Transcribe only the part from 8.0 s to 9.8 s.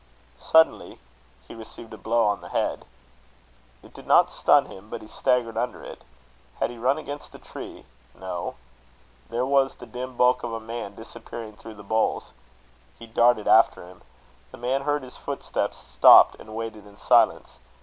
No. There was